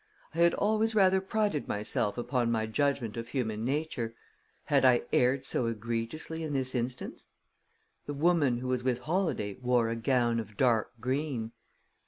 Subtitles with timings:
[0.33, 4.15] I had always rather prided myself upon my judgment of human nature
[4.63, 7.29] had I erred so egregiously in this instance?
[8.07, 11.51] "The woman who was with Holladay wore a gown of dark green."